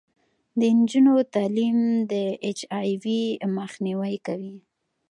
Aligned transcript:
د 0.59 0.61
نجونو 0.77 1.13
تعلیم 1.35 1.77
د 2.11 2.13
اچ 2.47 2.59
آی 2.79 2.89
وي 3.03 3.21
مخنیوی 3.57 4.15
کوي. 4.25 4.55